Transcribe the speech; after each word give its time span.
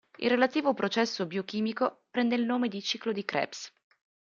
Il 0.17 0.31
relativo 0.31 0.73
processo 0.73 1.27
biochimico 1.27 2.05
prende 2.09 2.33
il 2.33 2.41
nome 2.43 2.67
di 2.69 2.81
ciclo 2.81 3.11
di 3.11 3.23
Krebs. 3.23 3.71